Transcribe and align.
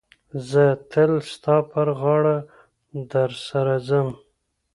زه 0.49 0.63
تل 0.91 1.11
ستا 1.33 1.55
پر 1.71 1.87
غاړه 1.99 2.37
در 3.11 3.31
سره 3.47 3.73
ځم. 3.87 4.09